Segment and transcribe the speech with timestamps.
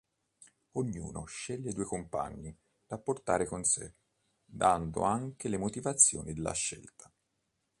[0.71, 2.51] Ognuno sceglie due compagni
[2.87, 3.93] da portare con sé
[4.43, 7.13] dando anche le motivazioni della scelta.